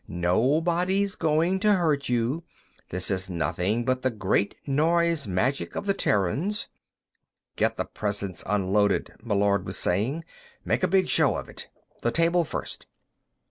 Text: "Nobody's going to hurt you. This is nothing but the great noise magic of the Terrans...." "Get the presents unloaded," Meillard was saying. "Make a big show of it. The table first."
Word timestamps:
"Nobody's 0.07 1.13
going 1.13 1.59
to 1.59 1.73
hurt 1.73 2.09
you. 2.09 2.43
This 2.89 3.11
is 3.11 3.29
nothing 3.29 3.85
but 3.85 4.01
the 4.01 4.09
great 4.09 4.55
noise 4.65 5.27
magic 5.27 5.75
of 5.75 5.85
the 5.85 5.93
Terrans...." 5.93 6.67
"Get 7.55 7.77
the 7.77 7.85
presents 7.85 8.43
unloaded," 8.47 9.11
Meillard 9.23 9.63
was 9.63 9.77
saying. 9.77 10.25
"Make 10.65 10.81
a 10.81 10.87
big 10.87 11.07
show 11.07 11.35
of 11.35 11.47
it. 11.49 11.69
The 12.01 12.09
table 12.09 12.43
first." 12.43 12.87